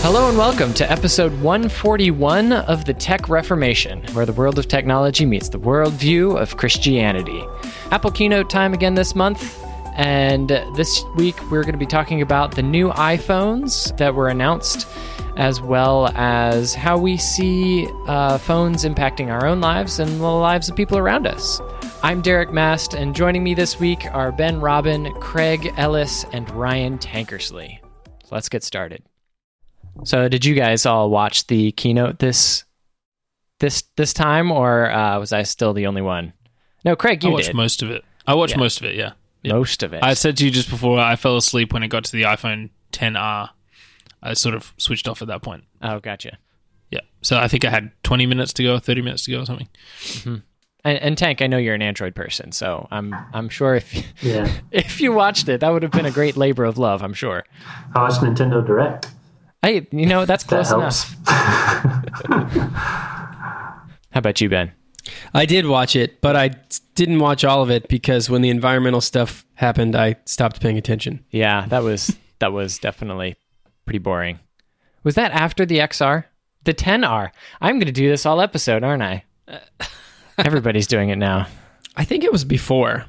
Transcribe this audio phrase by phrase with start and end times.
[0.00, 5.26] Hello and welcome to episode 141 of the Tech Reformation, where the world of technology
[5.26, 7.44] meets the worldview of Christianity.
[7.90, 9.62] Apple keynote time again this month,
[9.96, 14.86] and this week we're going to be talking about the new iPhones that were announced,
[15.36, 20.70] as well as how we see uh, phones impacting our own lives and the lives
[20.70, 21.60] of people around us.
[22.02, 26.98] I'm Derek Mast, and joining me this week are Ben Robin, Craig Ellis, and Ryan
[26.98, 27.80] Tankersley.
[28.24, 29.02] So let's get started.
[30.04, 32.64] So, did you guys all watch the keynote this
[33.60, 36.32] this this time, or uh, was I still the only one?
[36.84, 38.04] No, Craig, you I watched did most of it.
[38.26, 38.60] I watched Yeah.
[38.60, 38.94] most of it.
[38.94, 39.12] Yeah.
[39.42, 39.54] Yeah.
[39.54, 40.02] most of it.
[40.02, 42.70] I said to you just before I fell asleep when it got to the iPhone
[42.92, 43.50] 10R.
[44.22, 45.64] I sort of switched off at that point.
[45.82, 46.38] oh, gotcha.
[46.90, 47.00] Yeah.
[47.22, 49.68] So I think I had 20 minutes to go, 30 minutes to go, or something.
[50.24, 50.42] And,
[50.98, 55.00] and Tank, I know you're an Android person, so I'm I'm sure if Yeah, if
[55.00, 57.02] you watched it, that would have been a great labor of love.
[57.02, 57.44] I'm sure.
[57.94, 59.08] I watched Nintendo Direct.
[59.62, 61.12] Hey, you know that's close helps.
[61.12, 61.16] enough.
[64.10, 64.72] How about you, Ben?
[65.34, 66.50] I did watch it, but I
[66.94, 71.24] didn't watch all of it because when the environmental stuff happened, I stopped paying attention.
[71.30, 73.36] Yeah, that was that was definitely
[73.84, 74.38] pretty boring.
[75.02, 76.24] Was that after the XR?
[76.64, 77.30] The 10R.
[77.60, 79.24] I'm going to do this all episode, aren't I?
[80.38, 81.46] Everybody's doing it now.
[81.96, 83.06] I think it was before.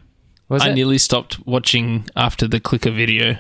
[0.50, 0.74] Was I it?
[0.76, 3.34] nearly stopped watching after the clicker video.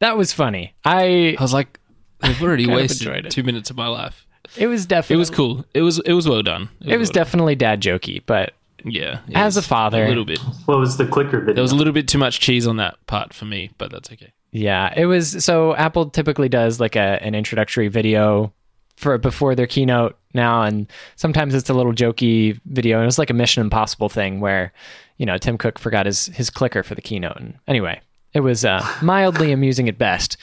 [0.00, 0.74] that was funny.
[0.84, 1.78] I I was like,
[2.20, 4.26] I've already wasted two minutes of my life.
[4.56, 5.64] it was definitely It was cool.
[5.74, 6.68] It was it was well done.
[6.80, 8.52] It was well definitely dad jokey, but
[8.84, 9.20] yeah.
[9.34, 10.40] as a father- a little bit.
[10.66, 11.54] What was the clicker video?
[11.54, 14.10] There was a little bit too much cheese on that part for me, but that's
[14.12, 14.32] okay.
[14.50, 18.52] yeah, it was so Apple typically does like a an introductory video
[18.96, 20.86] for before their keynote now and
[21.16, 24.72] sometimes it's a little jokey video and it was like a Mission Impossible thing where,
[25.16, 28.00] you know, Tim Cook forgot his his clicker for the keynote and anyway,
[28.34, 30.36] it was uh, mildly amusing at best.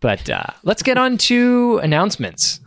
[0.00, 2.60] But uh, let's get on to announcements.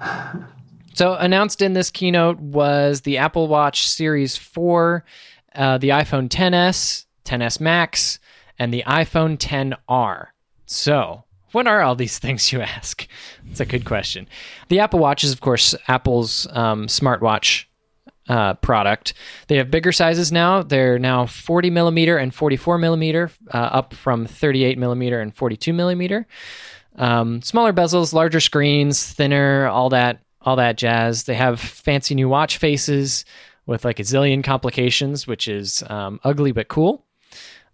[0.93, 5.05] So, announced in this keynote was the Apple Watch Series 4,
[5.55, 8.19] uh, the iPhone 10s, 10s Max,
[8.59, 10.27] and the iPhone 10R.
[10.65, 11.23] So,
[11.53, 13.07] what are all these things, you ask?
[13.45, 14.27] That's a good question.
[14.67, 17.65] The Apple Watch is, of course, Apple's um, smartwatch
[18.31, 19.13] uh, product.
[19.47, 20.63] They have bigger sizes now.
[20.63, 26.25] They're now 40 millimeter and 44 millimeter, uh, up from 38 millimeter and 42 millimeter.
[26.95, 31.25] Um, smaller bezels, larger screens, thinner, all that, all that jazz.
[31.25, 33.25] They have fancy new watch faces
[33.65, 37.05] with like a zillion complications, which is um, ugly but cool.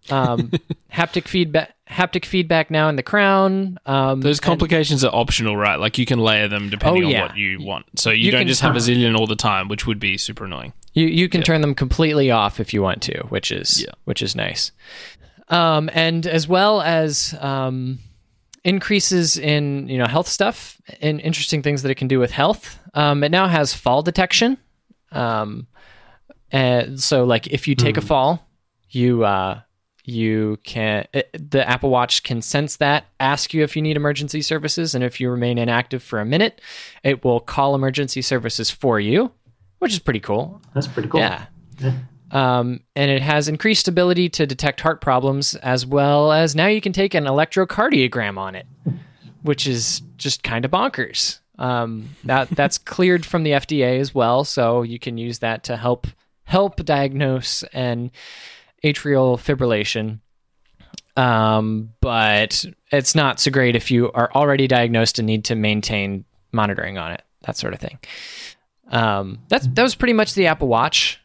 [0.09, 0.51] Um,
[0.93, 3.77] haptic feedback, haptic feedback now in the crown.
[3.85, 5.75] Um, Those and- complications are optional, right?
[5.79, 7.21] Like you can layer them depending Oh, yeah.
[7.23, 7.85] on what you want.
[7.99, 10.45] So you, You don't just have a zillion all the time, which would be super
[10.45, 10.73] annoying.
[10.93, 13.91] You you can turn them completely off if you want to, which is Yeah.
[14.05, 14.71] which is nice.
[15.49, 17.99] Um, and as well as um,
[18.63, 22.79] increases in you know health stuff and interesting things that it can do with health.
[22.93, 24.57] Um, it now has fall detection.
[25.11, 25.67] Um,
[26.51, 28.47] and so like if you take a fall,
[28.89, 29.61] you uh,
[30.07, 34.41] you can it, the Apple Watch can sense that, ask you if you need emergency
[34.41, 36.61] services, and if you remain inactive for a minute,
[37.03, 39.31] it will call emergency services for you,
[39.79, 40.61] which is pretty cool.
[40.73, 41.19] That's pretty cool.
[41.19, 41.45] Yeah.
[41.79, 41.93] Yeah.
[42.31, 46.81] Um, and it has increased ability to detect heart problems as well as now you
[46.81, 48.65] can take an electrocardiogram on it,
[49.43, 51.39] which is just kind of bonkers.
[51.59, 55.75] Um, that that's cleared from the FDA as well, so you can use that to
[55.75, 56.07] help
[56.43, 58.11] help diagnose an
[58.83, 60.19] atrial fibrillation.
[61.15, 66.25] Um, but it's not so great if you are already diagnosed and need to maintain
[66.51, 67.97] monitoring on it, that sort of thing.
[68.89, 71.19] Um, that's that was pretty much the Apple Watch.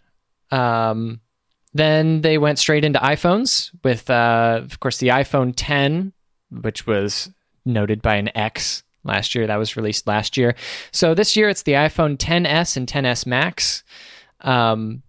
[0.50, 1.20] Um,
[1.74, 6.12] then they went straight into iPhones with, uh, of course, the iPhone 10,
[6.50, 7.30] which was
[7.64, 9.46] noted by an X last year.
[9.46, 10.54] That was released last year.
[10.90, 13.84] So this year it's the iPhone 10s and 10s Max.
[14.42, 15.02] Um,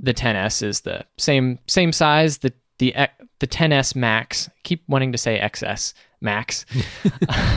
[0.00, 2.38] the 10s is the same same size.
[2.38, 2.94] The the
[3.40, 4.48] the 10s Max.
[4.62, 6.64] Keep wanting to say XS Max.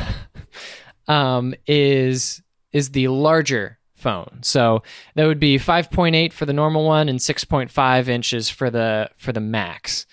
[1.07, 2.41] um, is
[2.71, 4.39] is the larger phone.
[4.41, 4.83] So
[5.15, 9.39] that would be 5.8 for the normal one and 6.5 inches for the for the
[9.39, 10.05] Max.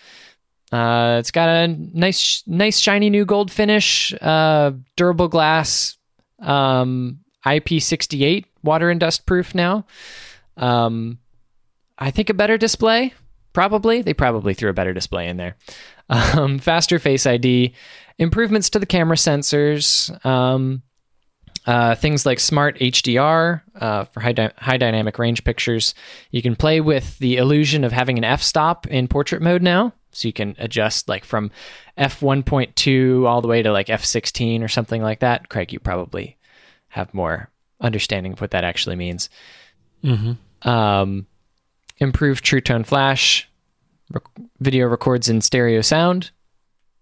[0.70, 5.96] Uh, it's got a nice nice shiny new gold finish, uh, durable glass,
[6.40, 9.86] um, IP68 water and dust proof now.
[10.58, 11.19] Um,
[11.98, 13.12] I think a better display.
[13.52, 15.56] Probably they probably threw a better display in there.
[16.08, 17.74] Um, faster Face ID,
[18.18, 20.24] improvements to the camera sensors.
[20.24, 20.82] Um,
[21.66, 25.94] uh, things like smart HDR uh, for high, dy- high dynamic range pictures.
[26.30, 29.92] You can play with the illusion of having an f stop in portrait mode now,
[30.12, 31.50] So you can adjust like from
[31.98, 35.50] f1.2 all the way to like f16 or something like that.
[35.50, 36.38] Craig, you probably
[36.88, 37.50] have more
[37.82, 39.28] understanding of what that actually means.
[40.02, 40.68] Mm-hmm.
[40.68, 41.26] Um,
[41.98, 43.48] improved True Tone Flash,
[44.12, 44.22] rec-
[44.60, 46.30] video records in stereo sound,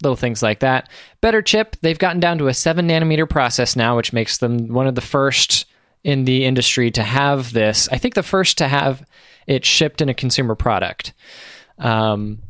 [0.03, 0.89] little things like that.
[1.21, 1.77] Better chip.
[1.81, 5.01] They've gotten down to a seven nanometer process now, which makes them one of the
[5.01, 5.67] first
[6.05, 7.89] in the industry to have this.
[7.91, 9.05] I think the first to have
[9.47, 11.13] it shipped in a consumer product.
[11.79, 12.43] Um,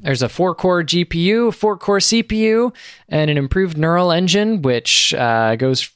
[0.00, 2.72] there's a four core GPU, four core CPU,
[3.08, 5.90] and an improved neural engine, which uh, goes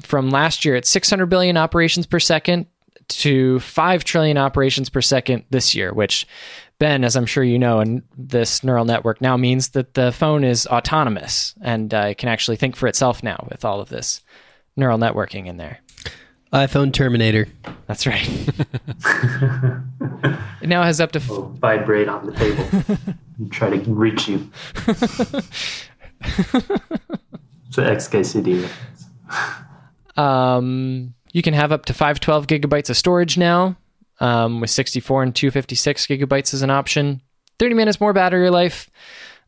[0.00, 2.66] from last year at 600 billion operations per second
[3.08, 6.26] to 5 trillion operations per second this year, which,
[6.78, 10.44] Ben, as I'm sure you know, and this neural network now means that the phone
[10.44, 14.22] is autonomous and uh, can actually think for itself now with all of this
[14.76, 15.78] neural networking in there.
[16.52, 17.46] iPhone Terminator.
[17.86, 18.28] That's right.
[20.62, 21.18] it now has up to.
[21.18, 22.98] F- Will vibrate on the table
[23.38, 24.50] and try to reach you.
[24.86, 25.88] it's
[27.78, 28.68] an XKCD.
[30.16, 33.76] Um, you can have up to 512 gigabytes of storage now,
[34.20, 37.20] um, with 64 and 256 gigabytes as an option.
[37.58, 38.88] 30 minutes more battery life,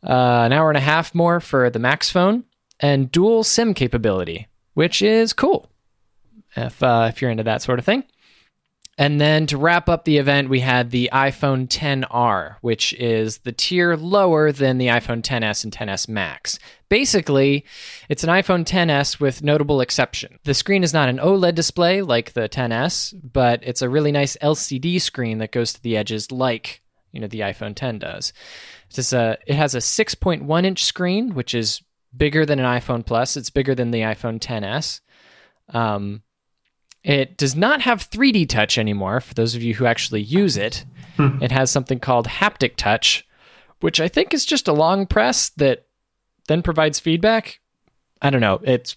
[0.03, 2.45] uh, an hour and a half more for the Max phone,
[2.81, 5.71] and dual SIM capability, which is cool
[6.57, 8.03] if uh, if you're into that sort of thing.
[8.99, 13.53] And then to wrap up the event, we had the iPhone 10R, which is the
[13.53, 16.59] tier lower than the iPhone 10s and 10s Max.
[16.89, 17.67] Basically,
[18.09, 20.39] it's an iPhone 10s with notable exception.
[20.45, 24.37] The screen is not an OLED display like the 10s, but it's a really nice
[24.41, 26.81] LCD screen that goes to the edges like
[27.13, 28.33] you know the iPhone 10 does.
[29.13, 31.83] A, it has a 6.1 inch screen, which is
[32.17, 33.37] bigger than an iPhone Plus.
[33.37, 35.01] It's bigger than the iPhone 10s.
[35.75, 36.23] Um,
[37.07, 40.85] it does not have 3D touch anymore for those of you who actually use it.
[41.19, 43.27] It has something called haptic touch,
[43.81, 45.87] which I think is just a long press that
[46.49, 47.61] then provides feedback.
[48.21, 48.61] I don't know.
[48.63, 48.97] It's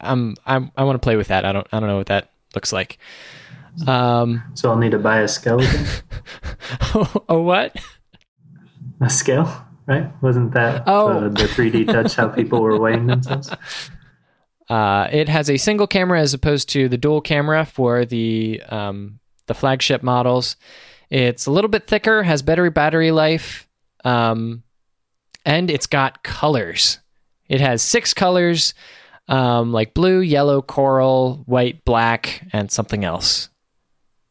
[0.00, 1.44] I'm, I'm I want to play with that.
[1.44, 2.98] I don't I don't know what that looks like.
[3.86, 5.86] Um, So I'll need to buy a scale again.
[7.28, 7.76] a what?
[9.00, 9.48] a scale,
[9.86, 10.10] right?
[10.22, 11.20] Wasn't that Oh.
[11.20, 13.50] the, the 3D touch how people were weighing themselves?
[14.72, 19.18] Uh, it has a single camera as opposed to the dual camera for the um,
[19.46, 20.56] the flagship models.
[21.10, 23.68] It's a little bit thicker, has better battery life,
[24.02, 24.62] um,
[25.44, 27.00] and it's got colors.
[27.50, 28.72] It has six colors,
[29.28, 33.50] um, like blue, yellow, coral, white, black, and something else,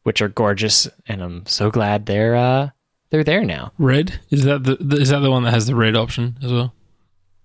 [0.01, 0.87] which are gorgeous.
[1.07, 2.69] And I'm so glad they're uh,
[3.11, 3.73] they're there now.
[3.77, 6.73] Red is that the is that the one that has the red option as well?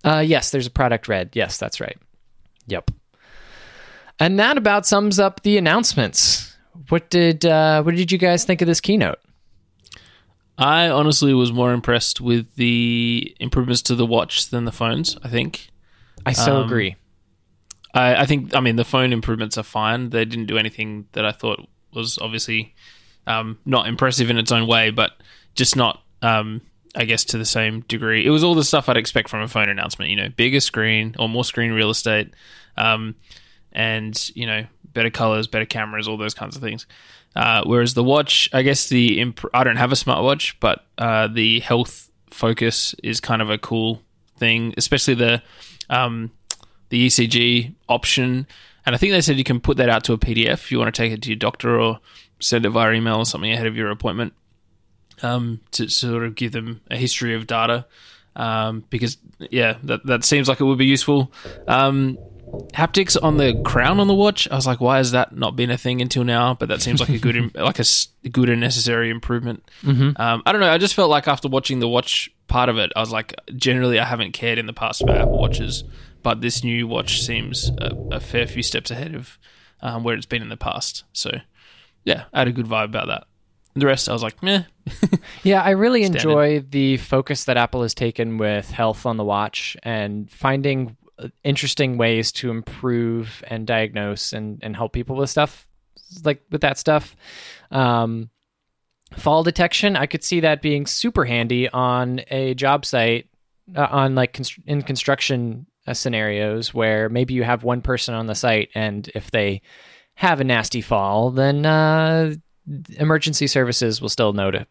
[0.02, 1.28] Uh, yes, there's a product red.
[1.34, 1.98] Yes, that's right.
[2.66, 2.90] Yep.
[4.18, 6.56] And that about sums up the announcements.
[6.88, 9.18] What did uh, what did you guys think of this keynote?
[10.58, 15.16] I honestly was more impressed with the improvements to the watch than the phones.
[15.22, 15.68] I think.
[16.24, 16.96] I so Um, agree.
[17.92, 18.54] I, I think.
[18.54, 20.10] I mean, the phone improvements are fine.
[20.10, 22.74] They didn't do anything that I thought was obviously
[23.26, 25.12] um, not impressive in its own way, but
[25.54, 26.02] just not.
[26.22, 26.62] Um,
[26.96, 28.24] I guess to the same degree.
[28.26, 30.10] It was all the stuff I'd expect from a phone announcement.
[30.10, 32.32] You know, bigger screen or more screen real estate,
[32.76, 33.14] um,
[33.72, 36.86] and you know, better colors, better cameras, all those kinds of things.
[37.36, 41.28] Uh, whereas the watch, I guess the imp- I don't have a smartwatch, but uh,
[41.28, 44.00] the health focus is kind of a cool
[44.38, 45.42] thing, especially the
[45.90, 46.30] um,
[46.88, 48.46] the ECG option.
[48.86, 50.78] And I think they said you can put that out to a PDF if you
[50.78, 51.98] want to take it to your doctor or
[52.40, 54.32] send it via email or something ahead of your appointment
[55.22, 57.86] um, to sort of give them a history of data.
[58.34, 61.32] Um, because yeah, that that seems like it would be useful.
[61.66, 62.18] Um,
[62.74, 65.70] haptics on the crown on the watch, I was like, why has that not been
[65.70, 66.54] a thing until now?
[66.54, 69.68] But that seems like a good, like a good and necessary improvement.
[70.20, 70.70] Um, I don't know.
[70.70, 73.98] I just felt like after watching the watch part of it, I was like, generally,
[73.98, 75.84] I haven't cared in the past about Apple watches,
[76.22, 79.38] but this new watch seems a, a fair few steps ahead of
[79.80, 81.04] um, where it's been in the past.
[81.12, 81.30] So
[82.04, 83.26] yeah, I had a good vibe about that.
[83.76, 84.62] The rest, I was like, meh.
[85.42, 86.18] Yeah, I really Standard.
[86.22, 91.28] enjoy the focus that Apple has taken with health on the watch and finding uh,
[91.44, 95.68] interesting ways to improve and diagnose and, and help people with stuff
[96.24, 97.14] like with that stuff.
[97.70, 98.30] Um,
[99.16, 103.28] fall detection, I could see that being super handy on a job site,
[103.74, 108.26] uh, on like constr- in construction uh, scenarios where maybe you have one person on
[108.26, 109.62] the site and if they
[110.14, 112.34] have a nasty fall, then uh,
[112.98, 114.66] emergency services will still know to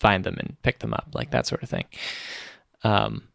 [0.00, 1.84] find them and pick them up, like that sort of thing.
[2.84, 3.28] Um,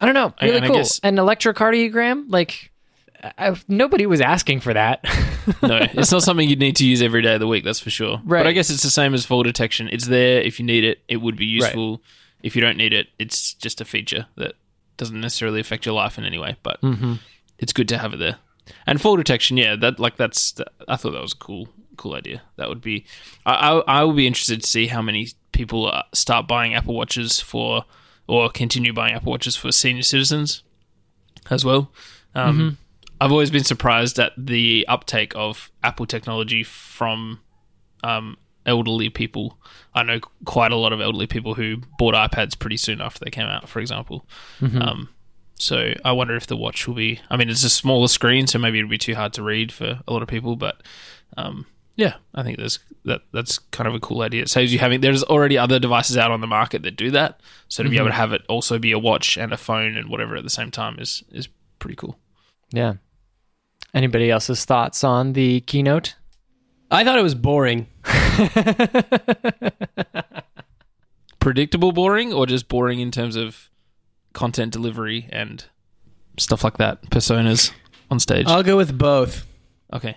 [0.00, 0.76] I don't know, really and cool.
[0.76, 2.70] guess- An electrocardiogram, like
[3.22, 5.04] I, nobody was asking for that.
[5.62, 7.64] no, it's not something you'd need to use every day of the week.
[7.64, 8.20] That's for sure.
[8.24, 8.40] Right.
[8.40, 9.88] But I guess it's the same as fall detection.
[9.92, 11.00] It's there if you need it.
[11.06, 12.02] It would be useful
[12.42, 14.54] if you don't need it, it's just a feature that
[14.96, 17.14] doesn't necessarily affect your life in any way, but Mm-hmm.
[17.58, 18.36] it's good to have it there.
[18.86, 20.54] And fall detection, yeah, that like that's
[20.88, 21.68] I thought that was a cool
[22.00, 22.42] cool idea.
[22.56, 23.04] That would be
[23.46, 26.94] I I, I would be interested to see how many people uh, start buying Apple
[26.94, 27.84] Watches for
[28.26, 30.62] or continue buying Apple Watches for senior citizens
[31.50, 31.90] as well.
[32.34, 32.78] Um,
[33.20, 37.40] I've always been surprised at the uptake of Apple technology from
[38.02, 39.58] um, elderly people.
[39.94, 43.30] I know quite a lot of elderly people who bought iPads pretty soon after they
[43.30, 44.26] came out, for example.
[44.80, 45.08] Um,
[45.58, 47.20] so I wonder if the watch will be.
[47.28, 50.00] I mean, it's a smaller screen, so maybe it'll be too hard to read for
[50.06, 50.56] a lot of people.
[50.56, 50.82] But
[51.36, 51.66] um,
[52.00, 53.20] yeah, I think there's that.
[53.32, 54.40] That's kind of a cool idea.
[54.42, 55.02] It saves you having.
[55.02, 57.40] There's already other devices out on the market that do that.
[57.68, 58.12] So to be able mm-hmm.
[58.12, 60.70] to have it also be a watch and a phone and whatever at the same
[60.70, 62.18] time is is pretty cool.
[62.70, 62.94] Yeah.
[63.92, 66.14] Anybody else's thoughts on the keynote?
[66.90, 67.86] I thought it was boring.
[71.38, 73.68] Predictable, boring, or just boring in terms of
[74.32, 75.66] content delivery and
[76.38, 77.02] stuff like that.
[77.10, 77.72] Personas
[78.10, 78.46] on stage.
[78.46, 79.46] I'll go with both.
[79.92, 80.16] okay.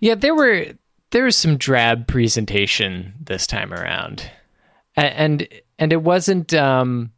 [0.00, 0.74] Yeah, there were
[1.12, 4.28] there was some drab presentation this time around,
[4.96, 6.52] and and it wasn't.
[6.52, 7.12] um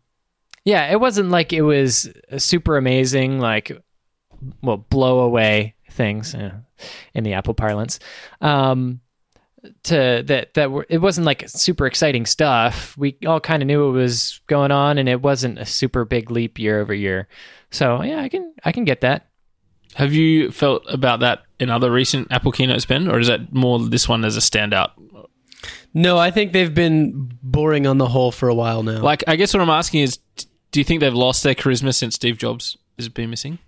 [0.64, 2.08] Yeah, it wasn't like it was
[2.38, 3.72] super amazing, like
[4.62, 6.52] well, blow away things uh,
[7.14, 7.98] in the Apple parlance.
[8.40, 9.00] Um,
[9.84, 12.96] to that that were, it wasn't like super exciting stuff.
[12.98, 16.30] We all kind of knew what was going on, and it wasn't a super big
[16.30, 17.28] leap year over year.
[17.70, 19.28] So yeah, I can I can get that.
[19.94, 23.78] Have you felt about that in other recent Apple keynotes, Ben, or is that more
[23.78, 24.90] this one as a standout?
[25.94, 29.00] No, I think they've been boring on the whole for a while now.
[29.00, 30.18] Like, I guess what I'm asking is,
[30.72, 33.58] do you think they've lost their charisma since Steve Jobs has been missing?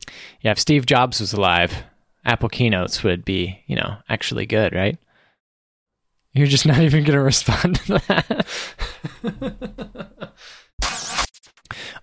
[0.40, 1.84] Yeah, if Steve Jobs was alive,
[2.24, 4.98] Apple keynotes would be, you know, actually good, right?
[6.32, 8.44] You're just not even going to respond to
[9.22, 9.62] that.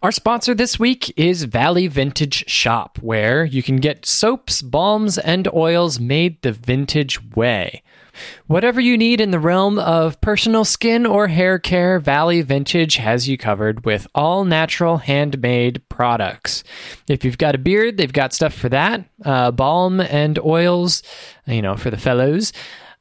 [0.02, 5.48] Our sponsor this week is Valley Vintage Shop, where you can get soaps, balms, and
[5.54, 7.84] oils made the vintage way.
[8.48, 13.28] Whatever you need in the realm of personal skin or hair care, Valley Vintage has
[13.28, 16.64] you covered with all natural handmade products.
[17.08, 19.06] If you've got a beard, they've got stuff for that.
[19.26, 21.02] Uh, balm and oils,
[21.48, 22.54] you know, for the fellows.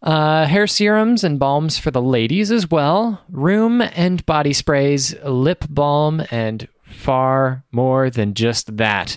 [0.02, 3.23] Uh, hair serums and balms for the ladies as well.
[3.30, 9.16] Room and body sprays, lip balm, and far more than just that.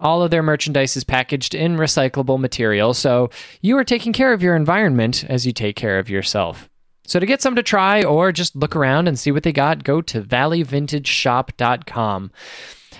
[0.00, 3.30] All of their merchandise is packaged in recyclable material, so
[3.62, 6.68] you are taking care of your environment as you take care of yourself.
[7.06, 9.84] So to get some to try or just look around and see what they got,
[9.84, 12.30] go to valleyvintageshop.com.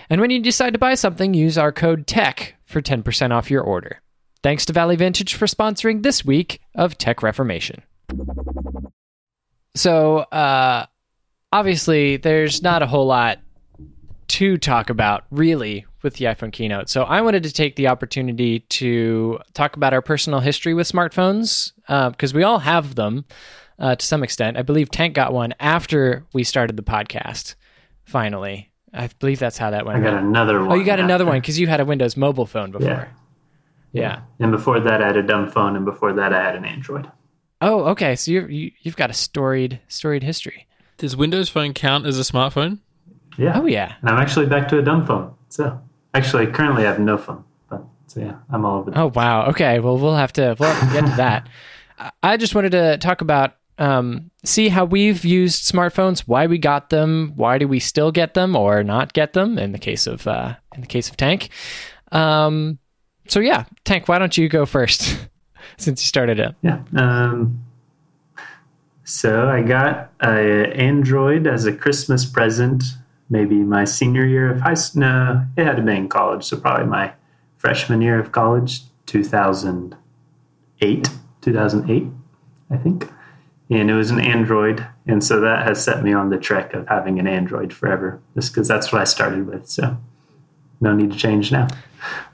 [0.08, 3.62] And when you decide to buy something, use our code TECH for 10% off your
[3.62, 4.00] order.
[4.42, 7.82] Thanks to Valley Vintage for sponsoring this week of Tech Reformation.
[9.74, 10.86] So, uh,
[11.52, 13.38] obviously, there's not a whole lot
[14.28, 16.88] to talk about really with the iPhone keynote.
[16.88, 21.72] So, I wanted to take the opportunity to talk about our personal history with smartphones
[21.86, 23.24] because we all have them
[23.78, 24.56] uh, to some extent.
[24.56, 27.54] I believe Tank got one after we started the podcast,
[28.04, 28.70] finally.
[28.92, 29.98] I believe that's how that went.
[29.98, 30.72] I got another one.
[30.72, 32.88] Oh, you got another one because you had a Windows mobile phone before.
[32.88, 33.08] Yeah.
[33.92, 34.20] Yeah.
[34.38, 37.10] And before that, I had a dumb phone, and before that, I had an Android.
[37.60, 38.16] Oh, okay.
[38.16, 40.66] So you're, you you've got a storied storied history.
[40.98, 42.78] Does Windows Phone count as a smartphone?
[43.38, 43.58] Yeah.
[43.60, 43.94] Oh yeah.
[44.00, 45.34] And I'm actually back to a dumb phone.
[45.48, 45.80] So
[46.14, 47.44] actually, currently, I have no phone.
[47.70, 48.92] But so yeah, I'm all over.
[48.94, 49.46] Oh wow.
[49.50, 49.78] Okay.
[49.78, 51.48] Well, we'll have to we'll have to get to that.
[51.98, 56.58] I- I just wanted to talk about um, see how we've used smartphones, why we
[56.58, 60.06] got them, why do we still get them or not get them in the case
[60.08, 61.48] of uh, in the case of Tank.
[62.10, 62.78] Um,
[63.28, 65.28] so yeah, Tank, why don't you go first
[65.76, 66.54] since you started it?
[66.62, 66.82] Yeah.
[66.96, 67.64] Um,
[69.04, 72.84] so I got a Android as a Christmas present,
[73.30, 75.00] maybe my senior year of high school.
[75.00, 77.12] No, it had to be in college, so probably my
[77.58, 81.08] freshman year of college, 2008,
[81.40, 82.06] 2008,
[82.70, 83.10] I think.
[83.70, 86.86] And it was an Android, and so that has set me on the trek of
[86.88, 89.68] having an Android forever, just because that's what I started with.
[89.68, 89.96] So
[90.80, 91.68] no need to change now.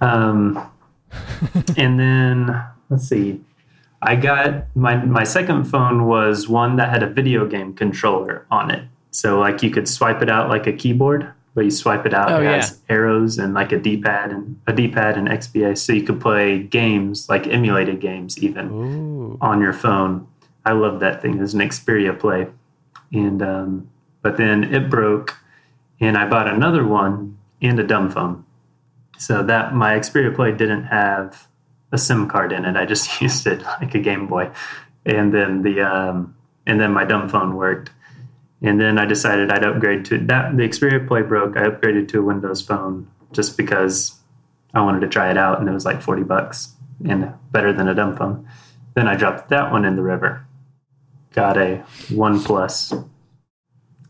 [0.00, 0.68] Um,
[1.76, 3.40] and then let's see.
[4.00, 8.70] I got my my second phone was one that had a video game controller on
[8.70, 8.84] it.
[9.10, 12.30] So like you could swipe it out like a keyboard, but you swipe it out,
[12.30, 12.56] Oh, it yeah.
[12.56, 16.02] has arrows and like a D pad and a D pad and XBA, so you
[16.02, 19.38] could play games like emulated games even Ooh.
[19.40, 20.26] on your phone.
[20.64, 21.38] I love that thing.
[21.38, 22.46] It was an Xperia Play,
[23.12, 23.88] and um,
[24.22, 25.37] but then it broke,
[25.98, 28.44] and I bought another one and a dumb phone.
[29.18, 31.48] So that my Xperia Play didn't have
[31.92, 32.76] a SIM card in it.
[32.76, 34.50] I just used it like a Game Boy,
[35.04, 37.90] and then the um, and then my dumb phone worked.
[38.60, 40.56] And then I decided I'd upgrade to that.
[40.56, 41.56] The Xperia Play broke.
[41.56, 44.18] I upgraded to a Windows phone just because
[44.75, 46.75] I wanted to try it out, and it was like forty bucks
[47.08, 48.48] and better than a dumb phone.
[48.94, 50.44] Then I dropped that one in the river.
[51.32, 53.08] Got a OnePlus.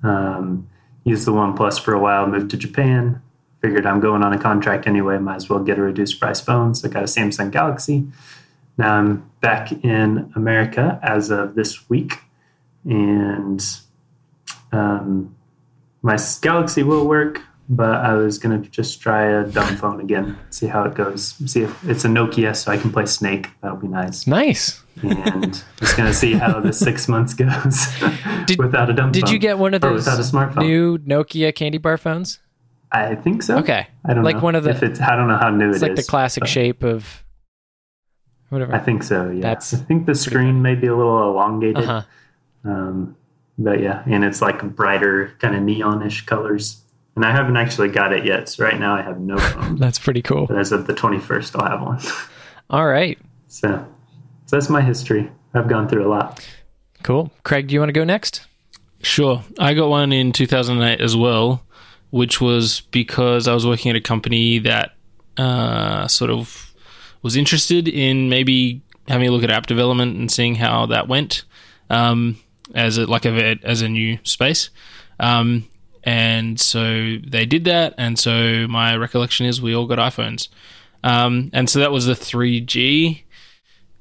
[0.02, 0.68] Um,
[1.04, 2.26] used the OnePlus for a while.
[2.26, 3.20] Moved to Japan.
[3.60, 5.18] Figured I'm going on a contract anyway.
[5.18, 6.74] Might as well get a reduced price phone.
[6.74, 8.06] So I got a Samsung Galaxy.
[8.76, 12.18] Now I'm back in America as of this week,
[12.84, 13.60] and
[14.72, 15.34] um,
[16.02, 20.66] my Galaxy will work, but I was gonna just try a dumb phone again, see
[20.68, 21.34] how it goes.
[21.50, 23.48] See if it's a Nokia, so I can play Snake.
[23.60, 24.26] That'll be nice.
[24.28, 24.82] Nice.
[25.02, 27.86] And just gonna see how the six months goes
[28.46, 29.32] Did- without a dumb Did phone.
[29.32, 30.62] you get one of those without a smartphone?
[30.62, 32.38] new Nokia candy bar phones?
[32.90, 33.59] I think so.
[33.59, 33.87] Okay.
[34.04, 35.83] I don't Like know one of the- If it's, I don't know how new It's
[35.83, 37.25] it like the classic but shape of
[38.49, 38.75] whatever.
[38.75, 39.30] I think so.
[39.30, 39.42] Yeah.
[39.42, 41.85] That's I think the screen may be a little elongated.
[41.85, 42.02] Uh-huh.
[42.64, 43.16] Um,
[43.59, 46.80] but yeah, and it's like brighter, kind of neonish colors.
[47.16, 48.49] And I haven't actually got it yet.
[48.49, 49.76] So right now I have no phone.
[49.76, 50.47] That's pretty cool.
[50.47, 52.00] but as of the 21st, I'll have one.
[52.71, 53.18] All right.
[53.49, 53.85] so,
[54.47, 55.30] so that's my history.
[55.54, 56.47] I've gone through a lot.
[57.02, 57.30] Cool.
[57.42, 58.47] Craig, do you want to go next?
[59.02, 59.42] Sure.
[59.59, 61.62] I got one in 2008 as well,
[62.10, 64.94] which was because I was working at a company that
[65.36, 66.74] uh, sort of
[67.22, 71.44] was interested in maybe having a look at app development and seeing how that went
[71.90, 72.36] um,
[72.74, 74.70] as a like a as a new space.
[75.20, 75.68] Um,
[76.04, 80.48] and so they did that, and so my recollection is we all got iPhones,
[81.02, 83.22] um, and so that was the 3G.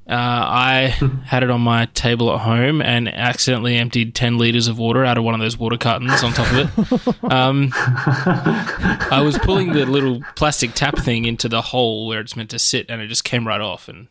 [0.09, 0.81] Uh, I
[1.25, 5.17] had it on my table at home and accidentally emptied 10 liters of water out
[5.17, 7.31] of one of those water cartons on top of it.
[7.31, 12.51] Um, I was pulling the little plastic tap thing into the hole where it's meant
[12.51, 13.89] to sit, and it just came right off.
[13.89, 14.07] And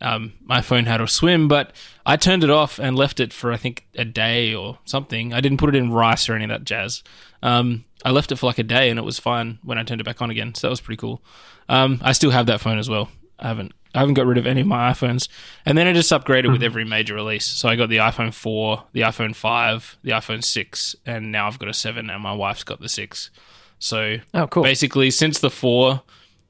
[0.00, 1.72] um, my phone had to swim, but
[2.04, 5.32] I turned it off and left it for I think a day or something.
[5.32, 7.04] I didn't put it in rice or any of that jazz.
[7.40, 10.00] Um, I left it for like a day, and it was fine when I turned
[10.00, 10.54] it back on again.
[10.54, 11.22] So that was pretty cool.
[11.68, 13.10] Um, I still have that phone as well.
[13.38, 15.28] I haven't I haven't got rid of any of my iPhones.
[15.64, 17.44] And then I just upgraded with every major release.
[17.46, 21.58] So I got the iPhone 4, the iPhone 5, the iPhone 6, and now I've
[21.58, 23.30] got a 7 and my wife's got the 6.
[23.78, 24.62] So Oh, cool.
[24.64, 26.02] basically since the 4,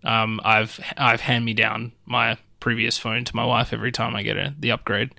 [0.05, 4.23] um, I've I've hand me down my previous phone to my wife every time I
[4.23, 5.11] get a, the upgrade.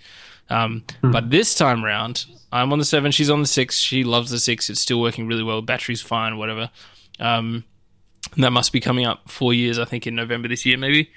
[0.50, 3.78] Um, But this time round, I'm on the 7, she's on the 6.
[3.78, 4.70] She loves the 6.
[4.70, 5.62] It's still working really well.
[5.62, 6.70] Battery's fine, whatever.
[7.20, 7.66] Um,
[8.38, 11.12] that must be coming up 4 years I think in November this year maybe.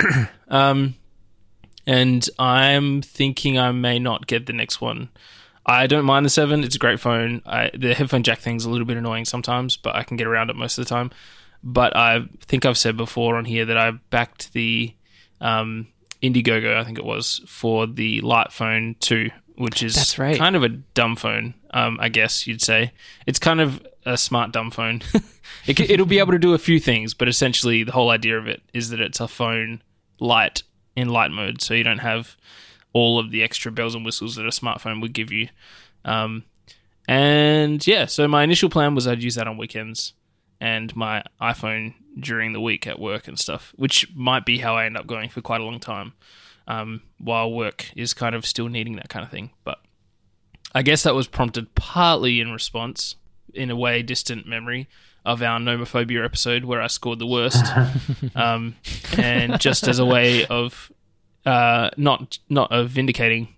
[0.48, 0.96] Um,
[1.86, 5.08] and I'm thinking I may not get the next one.
[5.64, 7.40] I don't mind the seven; it's a great phone.
[7.46, 10.50] I, the headphone jack thing's a little bit annoying sometimes, but I can get around
[10.50, 11.10] it most of the time.
[11.62, 14.94] But I think I've said before on here that I backed the
[15.40, 15.86] um,
[16.22, 20.36] Indiegogo, I think it was, for the Light Phone Two, which is That's right.
[20.36, 22.92] kind of a dumb phone, um, I guess you'd say.
[23.26, 25.02] It's kind of a smart dumb phone.
[25.66, 28.46] it, it'll be able to do a few things, but essentially the whole idea of
[28.46, 29.82] it is that it's a phone
[30.20, 30.62] light
[30.96, 32.36] in light mode, so you don't have
[32.92, 35.48] all of the extra bells and whistles that a smartphone would give you.
[36.04, 36.44] Um,
[37.08, 40.12] and yeah, so my initial plan was I'd use that on weekends
[40.60, 44.84] and my iPhone during the week at work and stuff, which might be how I
[44.84, 46.12] end up going for quite a long time.
[46.68, 49.78] Um, while work is kind of still needing that kind of thing, but
[50.72, 53.16] I guess that was prompted partly in response,
[53.54, 54.88] in a way, distant memory
[55.24, 57.64] of our nomophobia episode where I scored the worst,
[58.34, 58.76] um,
[59.16, 60.90] and just as a way of
[61.46, 63.48] uh, not not of vindicating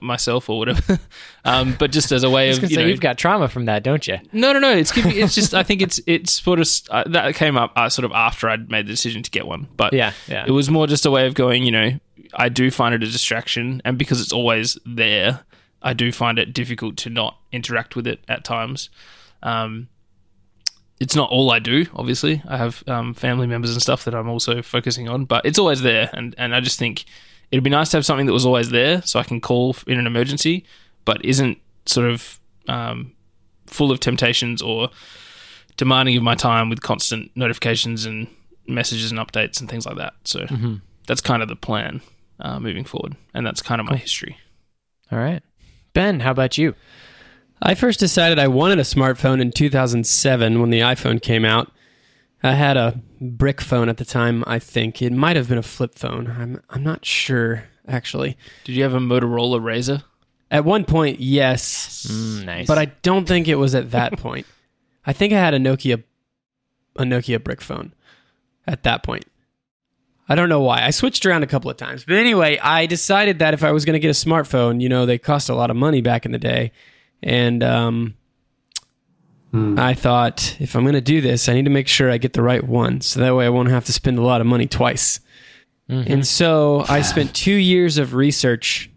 [0.00, 0.98] myself or whatever,
[1.44, 4.06] um, but just as a way of you know, you've got trauma from that, don't
[4.06, 4.18] you?
[4.32, 4.72] no, no, no.
[4.72, 8.04] It's it's just I think it's it's sort of uh, that came up uh, sort
[8.04, 10.44] of after I'd made the decision to get one, but Yeah, yeah.
[10.46, 11.64] it was more just a way of going.
[11.64, 12.00] You know,
[12.34, 15.40] I do find it a distraction, and because it's always there,
[15.82, 18.88] I do find it difficult to not interact with it at times.
[19.42, 19.88] Um,
[21.00, 21.86] it's not all I do.
[21.94, 25.58] Obviously, I have um, family members and stuff that I'm also focusing on, but it's
[25.58, 27.04] always there, and and I just think
[27.50, 29.98] it'd be nice to have something that was always there, so I can call in
[29.98, 30.64] an emergency,
[31.04, 33.12] but isn't sort of um,
[33.66, 34.90] full of temptations or
[35.76, 38.28] demanding of my time with constant notifications and
[38.68, 40.14] messages and updates and things like that.
[40.24, 40.46] So
[41.08, 42.00] that's kind of the plan
[42.38, 44.36] uh, moving forward, and that's kind of my history.
[45.10, 45.42] All right.
[45.94, 46.74] Ben, how about you?
[47.64, 51.70] I first decided I wanted a smartphone in 2007 when the iPhone came out.
[52.42, 55.00] I had a brick phone at the time, I think.
[55.00, 56.26] It might have been a flip phone.
[56.28, 58.36] I'm I'm not sure actually.
[58.64, 60.02] Did you have a Motorola Razr?
[60.50, 62.66] At one point, yes, Mm, nice.
[62.66, 64.46] but I don't think it was at that point.
[65.06, 66.02] I think I had a Nokia
[66.96, 67.94] a Nokia brick phone
[68.66, 69.24] at that point.
[70.28, 70.82] I don't know why.
[70.84, 72.04] I switched around a couple of times.
[72.04, 75.04] But anyway, I decided that if I was going to get a smartphone, you know,
[75.06, 76.72] they cost a lot of money back in the day.
[77.22, 78.14] And um,
[79.52, 79.78] Hmm.
[79.78, 82.32] I thought if I'm going to do this, I need to make sure I get
[82.32, 84.66] the right one, so that way I won't have to spend a lot of money
[84.66, 85.20] twice.
[85.88, 88.88] And so I spent two years of research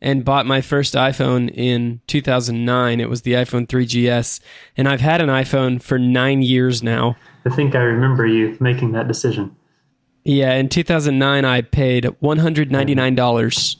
[0.00, 2.98] and bought my first iPhone in 2009.
[2.98, 4.40] It was the iPhone 3GS,
[4.76, 7.16] and I've had an iPhone for nine years now.
[7.44, 9.54] I think I remember you making that decision.
[10.24, 13.76] Yeah, in 2009, I paid $199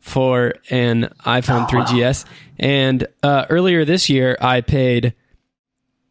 [0.00, 2.24] for an iPhone 3GS.
[2.58, 5.14] And uh, earlier this year, I paid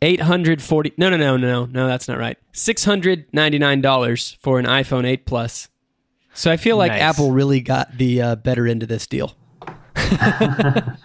[0.01, 2.37] 840 No, no, no, no, no, that's not right.
[2.53, 5.69] $699 for an iPhone 8 Plus.
[6.33, 7.01] So I feel like Nice.
[7.01, 9.35] Apple really got the uh, better end of this deal.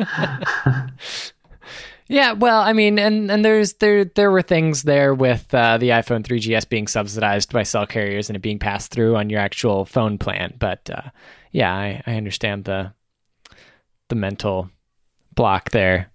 [2.06, 5.88] Yeah, well, I mean, and and there's there there were things there with uh, the
[5.88, 9.86] iPhone 3GS being subsidized by cell carriers and it being passed through on your actual
[9.86, 10.54] phone plan.
[10.58, 11.08] But uh,
[11.54, 12.92] yeah, I, I understand the
[14.08, 14.70] the mental
[15.34, 16.10] block there.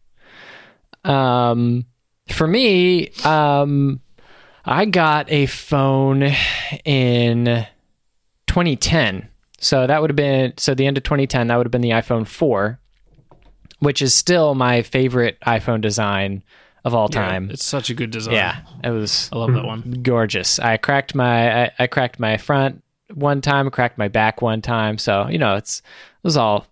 [1.04, 1.86] Um,
[2.28, 4.02] for me, um,
[4.66, 6.32] I got a phone
[6.86, 7.66] in
[8.48, 9.30] 2010.
[9.60, 11.48] So that would have been so the end of 2010.
[11.48, 12.80] That would have been the iPhone 4
[13.80, 16.44] which is still my favorite iPhone design
[16.84, 17.50] of all time.
[17.50, 18.34] It's such a good design.
[18.36, 20.02] Yeah, it was I love that one.
[20.04, 20.60] gorgeous.
[20.60, 24.98] I cracked my I, I cracked my front one time, cracked my back one time.
[24.98, 26.66] So you know, it's it was all.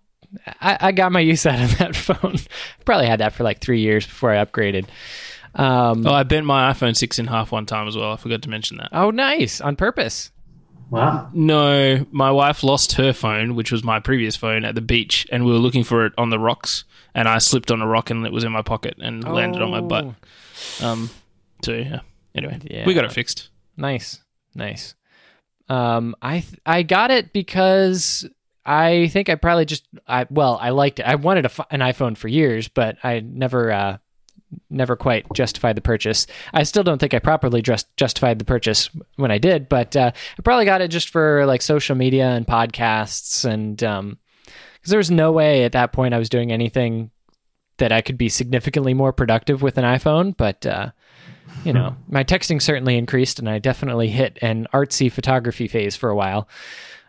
[0.60, 2.36] I, I got my use out of that phone.
[2.84, 4.86] Probably had that for like three years before I upgraded.
[5.54, 8.12] Um, Oh, I bent my iPhone 6 in half one time as well.
[8.12, 8.90] I forgot to mention that.
[8.92, 10.30] oh, nice on purpose.
[10.90, 11.30] Wow.
[11.32, 15.44] No, my wife lost her phone, which was my previous phone, at the beach, and
[15.44, 18.24] we were looking for it on the rocks, and I slipped on a rock and
[18.26, 20.06] it was in my pocket and landed on my butt.
[20.82, 21.08] Um,
[21.64, 22.00] so yeah.
[22.34, 22.84] Anyway, Yeah.
[22.86, 23.48] we got it fixed.
[23.76, 24.20] Nice,
[24.54, 24.94] nice.
[25.68, 28.26] Um, I th- I got it because
[28.64, 31.04] I think I probably just I well I liked it.
[31.04, 33.98] I wanted a, an iPhone for years, but I never uh,
[34.70, 36.26] never quite justified the purchase.
[36.52, 40.10] I still don't think I properly just justified the purchase when I did, but uh,
[40.14, 44.18] I probably got it just for like social media and podcasts and um,
[44.74, 47.10] because there was no way at that point I was doing anything
[47.78, 50.64] that I could be significantly more productive with an iPhone, but.
[50.64, 50.90] Uh,
[51.64, 56.10] you know, my texting certainly increased, and I definitely hit an artsy photography phase for
[56.10, 56.48] a while.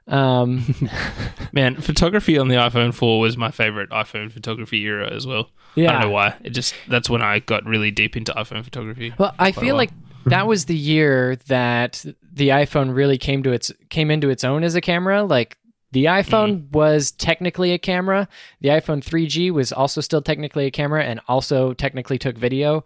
[0.07, 0.75] Um,
[1.53, 5.51] Man, photography on the iPhone 4 was my favorite iPhone photography era as well.
[5.75, 5.89] Yeah.
[5.89, 6.35] I don't know why.
[6.43, 9.13] It just that's when I got really deep into iPhone photography.
[9.17, 9.91] well, I feel like
[10.25, 14.63] that was the year that the iPhone really came to its came into its own
[14.63, 15.23] as a camera.
[15.23, 15.57] Like
[15.91, 18.27] the iPhone was technically a camera.
[18.61, 22.83] The iPhone 3G was also still technically a camera, and also technically took video.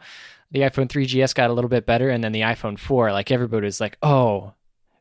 [0.53, 3.65] The iPhone 3GS got a little bit better, and then the iPhone 4, like everybody
[3.65, 4.53] was like, "Oh,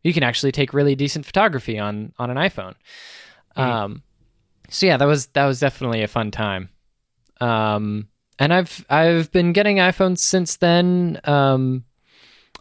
[0.03, 2.75] you can actually take really decent photography on on an iPhone."
[3.55, 4.03] Um,
[4.71, 6.71] so yeah, that was that was definitely a fun time.
[7.41, 11.21] Um, and I've I've been getting iPhones since then.
[11.25, 11.85] Um,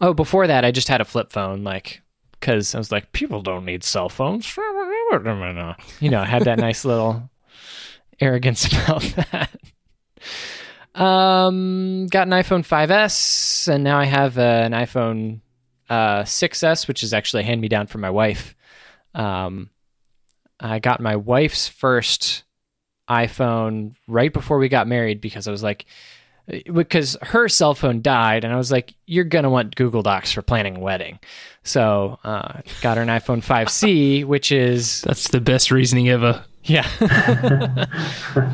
[0.00, 2.02] oh, before that, I just had a flip phone, like
[2.32, 4.46] because I was like, people don't need cell phones.
[6.00, 7.30] You know, I had that nice little
[8.20, 9.50] arrogance about that.
[10.94, 15.40] Um, got an iPhone 5S, and now I have uh, an iPhone
[15.88, 18.54] uh, 6S, which is actually a hand me down from my wife.
[19.14, 19.70] Um,
[20.60, 22.44] I got my wife's first
[23.08, 25.86] iPhone right before we got married because I was like,
[26.72, 30.42] because her cell phone died, and I was like, you're gonna want Google Docs for
[30.42, 31.18] planning a wedding.
[31.62, 36.44] So, uh, got her an iPhone 5C, which is That's the best reasoning ever.
[36.64, 37.86] yeah.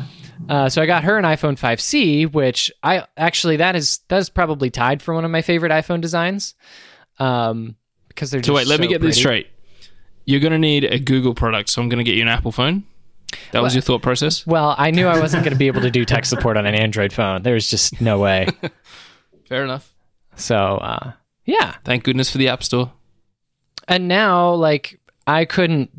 [0.49, 4.29] uh, so I got her an iPhone 5C, which I actually that is that is
[4.29, 6.55] probably tied for one of my favorite iPhone designs.
[7.19, 7.75] Um,
[8.07, 9.47] because they're So just wait, let me so get this straight.
[10.25, 12.51] You're going to need a Google product, so I'm going to get you an Apple
[12.51, 12.83] phone.
[13.51, 14.45] That was your thought process?
[14.45, 16.75] Well, I knew I wasn't going to be able to do tech support on an
[16.75, 17.43] Android phone.
[17.43, 18.47] There was just no way.
[19.47, 19.93] Fair enough.
[20.35, 21.13] So, uh,
[21.45, 21.75] yeah.
[21.83, 22.91] Thank goodness for the App Store.
[23.87, 25.89] and now like i couldn't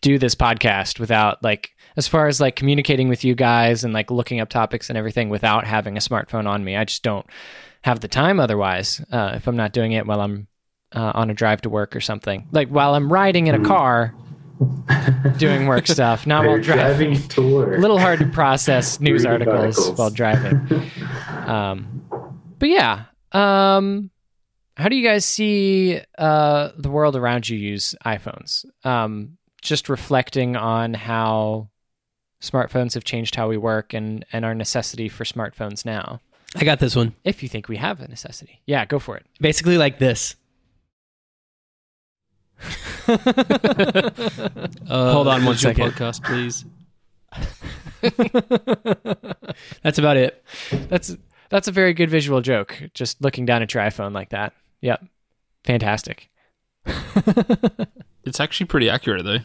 [0.00, 4.10] do this podcast without like as far as like communicating with you guys and like
[4.10, 7.26] looking up topics and everything without having a smartphone on me i just don't
[7.82, 10.46] have the time otherwise uh, if i'm not doing it while i'm
[10.94, 14.14] uh, on a drive to work or something like while i'm riding in a car
[15.36, 17.78] doing work stuff not While while driving driving to work.
[17.78, 19.98] a little hard to process news articles, articles.
[19.98, 20.90] while driving.
[21.46, 22.02] um,
[22.58, 24.10] but yeah, um,
[24.76, 28.64] how do you guys see uh, the world around you use iPhones?
[28.84, 31.68] Um, just reflecting on how
[32.40, 36.20] smartphones have changed how we work and and our necessity for smartphones now.
[36.56, 37.14] I got this one.
[37.24, 39.26] If you think we have a necessity, yeah, go for it.
[39.40, 40.36] Basically, like this.
[43.08, 45.92] Uh, Hold on one second.
[45.92, 46.64] Podcast, please.
[49.82, 50.42] That's about it.
[50.88, 51.16] That's
[51.50, 52.82] that's a very good visual joke.
[52.94, 54.52] Just looking down at your iPhone like that.
[54.80, 55.04] Yep.
[55.64, 56.30] Fantastic.
[58.24, 59.38] It's actually pretty accurate though.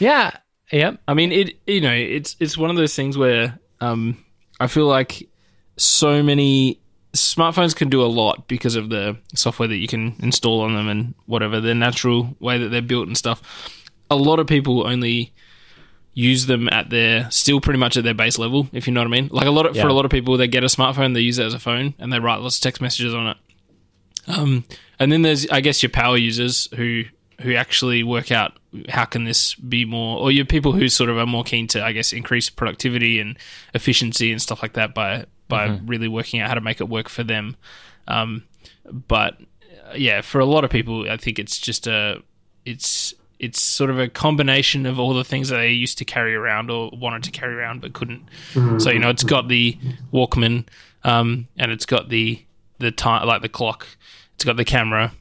[0.00, 0.32] Yeah.
[0.72, 1.00] Yep.
[1.06, 4.24] I mean, it you know, it's it's one of those things where um,
[4.58, 5.28] I feel like
[5.76, 6.80] so many
[7.12, 10.88] smartphones can do a lot because of the software that you can install on them
[10.88, 13.70] and whatever the natural way that they're built and stuff.
[14.10, 15.32] A lot of people only
[16.14, 19.06] use them at their still pretty much at their base level, if you know what
[19.06, 19.28] I mean.
[19.30, 19.82] Like a lot of, Yeah.
[19.82, 21.94] for a lot of people, they get a smartphone, they use it as a phone,
[21.98, 23.36] and they write lots of text messages on it.
[24.26, 24.64] Um,
[24.98, 27.04] and then there's, I guess, your power users who
[27.42, 31.18] who actually work out how can this be more, or your people who sort of
[31.18, 33.38] are more keen to, I guess, increase productivity and
[33.74, 37.08] efficiency and stuff like that by by really working out how to make it work
[37.08, 37.56] for them.
[38.08, 38.44] Um,
[38.90, 39.34] but
[39.88, 42.22] uh, yeah, for a lot of people, I think it's just a
[42.64, 46.34] it's it's sort of a combination of all the things that they used to carry
[46.34, 48.22] around or wanted to carry around but couldn't.
[48.80, 49.78] So you know, it's got the
[50.12, 50.66] Walkman,
[51.04, 52.42] um, and it's got the
[52.78, 53.86] the time like the clock.
[54.34, 55.12] It's got the camera.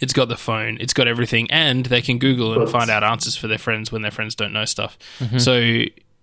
[0.00, 0.78] It's got the phone.
[0.80, 4.02] It's got everything, and they can Google and find out answers for their friends when
[4.02, 4.98] their friends don't know stuff.
[5.38, 5.56] So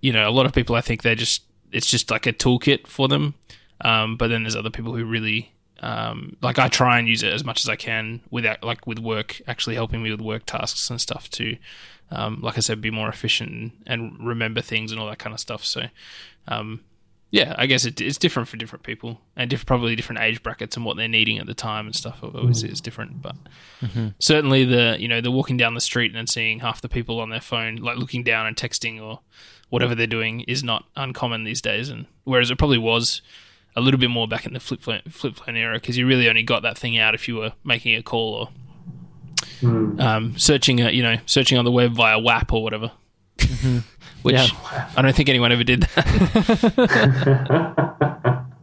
[0.01, 2.87] you know, a lot of people, I think they're just it's just like a toolkit
[2.87, 3.33] for them.
[3.81, 7.33] Um, but then there's other people who really um, like I try and use it
[7.33, 10.89] as much as I can without like with work actually helping me with work tasks
[10.89, 11.57] and stuff to
[12.11, 15.33] um, like I said be more efficient and, and remember things and all that kind
[15.33, 15.83] of stuff so
[16.47, 16.81] um,
[17.31, 20.75] yeah I guess it, it's different for different people and diff- probably different age brackets
[20.77, 23.35] and what they're needing at the time and stuff obviously it's different but
[24.19, 27.29] certainly the you know the walking down the street and seeing half the people on
[27.29, 29.19] their phone like looking down and texting or
[29.69, 33.21] whatever they're doing is not uncommon these days and whereas it probably was
[33.75, 36.29] a little bit more back in the flip phone, flip phone era because you really
[36.29, 38.49] only got that thing out if you were making a call or
[39.59, 39.99] Hmm.
[40.01, 42.91] um, searching a, you know searching on the web via WAP or whatever.
[44.25, 44.89] Which Yeah.
[44.97, 47.45] I don't think anyone ever did that.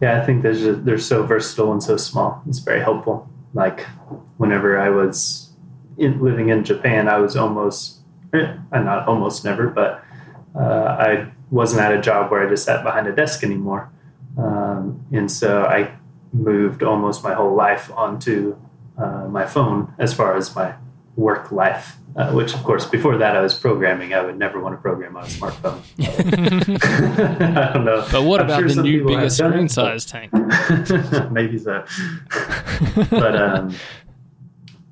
[0.00, 2.42] Yeah, I think they're just, they're so versatile and so small.
[2.48, 3.28] It's very helpful.
[3.52, 3.82] Like
[4.38, 5.50] whenever I was
[5.98, 7.98] in, living in Japan, I was almost,
[8.32, 10.02] eh, not almost never, but
[10.58, 13.92] uh, I wasn't at a job where I just sat behind a desk anymore,
[14.38, 15.92] um, and so I
[16.32, 18.56] moved almost my whole life onto
[18.96, 20.74] uh, my phone as far as my
[21.20, 21.96] work life.
[22.16, 24.14] Uh, which, of course, before that I was programming.
[24.14, 25.80] I would never want to program on a smartphone.
[27.56, 28.04] I don't know.
[28.10, 30.32] But what I'm about sure the some new people bigger screen it, size tank?
[31.30, 31.84] maybe so
[33.10, 33.74] but um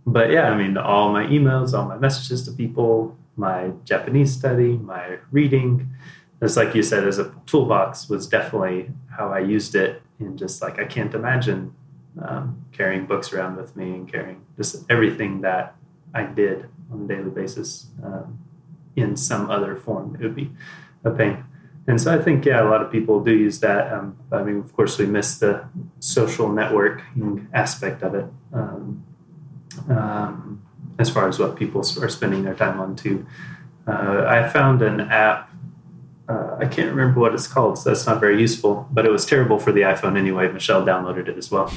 [0.07, 4.77] but yeah i mean all my emails all my messages to people my japanese study
[4.79, 5.89] my reading
[6.41, 10.63] it's like you said as a toolbox was definitely how i used it and just
[10.63, 11.75] like i can't imagine
[12.23, 15.77] um, carrying books around with me and carrying just everything that
[16.15, 18.39] i did on a daily basis um,
[18.97, 20.51] in some other form it would be
[21.05, 21.45] a pain
[21.89, 23.91] and so I think, yeah, a lot of people do use that.
[23.91, 25.65] Um, I mean, of course, we miss the
[26.01, 29.03] social networking aspect of it um,
[29.89, 30.63] um,
[30.99, 33.27] as far as what people are spending their time on, too.
[33.87, 35.51] Uh, I found an app,
[36.29, 39.25] uh, I can't remember what it's called, so that's not very useful, but it was
[39.25, 40.53] terrible for the iPhone anyway.
[40.53, 41.73] Michelle downloaded it as well.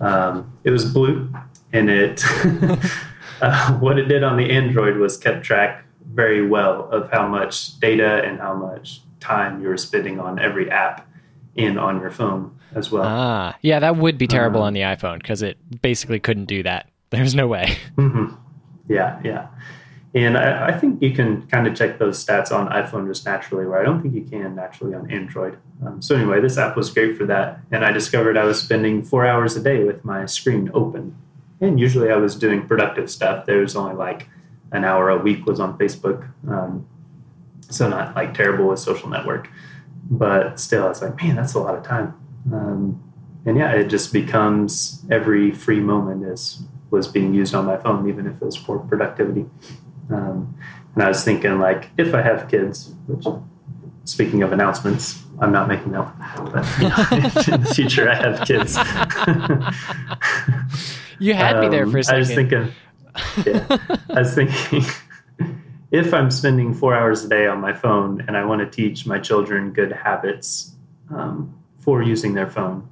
[0.00, 1.28] Um, it was blue,
[1.72, 2.22] and it,
[3.40, 7.78] uh, what it did on the Android was kept track very well of how much
[7.80, 11.08] data and how much time you were spending on every app
[11.56, 13.04] and on your phone as well.
[13.04, 16.62] Ah, yeah, that would be terrible Uh, on the iPhone because it basically couldn't do
[16.62, 16.88] that.
[17.10, 17.76] There's no way.
[17.96, 18.26] hmm
[18.88, 19.48] Yeah, yeah.
[20.14, 23.66] And I, I think you can kind of check those stats on iPhone just naturally,
[23.66, 25.58] where I don't think you can naturally on Android.
[25.84, 27.58] Um, so, anyway, this app was great for that.
[27.70, 31.16] And I discovered I was spending four hours a day with my screen open.
[31.60, 33.46] And usually I was doing productive stuff.
[33.46, 34.28] There was only like
[34.72, 36.30] an hour a week was on Facebook.
[36.48, 36.86] Um,
[37.68, 39.48] so, not like terrible with social network.
[40.08, 42.14] But still, I was like, man, that's a lot of time.
[42.52, 43.02] Um,
[43.44, 48.08] and yeah, it just becomes every free moment is was being used on my phone,
[48.08, 49.46] even if it was for productivity.
[50.10, 50.56] Um,
[50.94, 53.26] and I was thinking, like, if I have kids, which
[54.04, 58.76] speaking of announcements, I'm not making that, but in the future I have kids.
[61.18, 62.16] You had me there Um, for a second.
[62.16, 62.72] I was thinking,
[63.46, 63.78] yeah,
[64.10, 64.82] I was thinking,
[65.90, 69.06] if I'm spending four hours a day on my phone and I want to teach
[69.06, 70.72] my children good habits
[71.14, 72.88] um, for using their phone,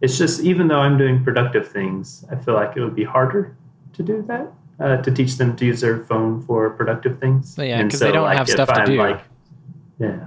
[0.00, 3.56] it's just even though I'm doing productive things, I feel like it would be harder
[3.94, 4.52] to do that.
[4.80, 7.54] Uh, to teach them to use their phone for productive things.
[7.56, 8.96] Well, yeah, And 'cause they don't have stuff to I'm, do.
[8.96, 9.20] Like,
[10.00, 10.26] yeah.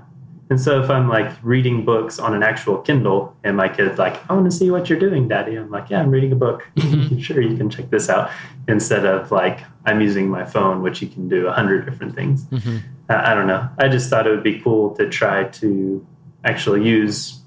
[0.50, 4.20] And so if I'm like reading books on an actual Kindle and my kid's like,
[4.30, 5.56] I want to see what you're doing, daddy.
[5.56, 6.68] I'm like, yeah, I'm reading a book.
[6.76, 7.18] Mm-hmm.
[7.20, 8.30] sure, you can check this out.
[8.68, 12.44] Instead of like, I'm using my phone, which you can do a hundred different things.
[12.46, 12.82] Mhm.
[13.10, 13.68] I, I don't know.
[13.80, 16.06] I just thought it would be cool to try to
[16.44, 17.42] actually use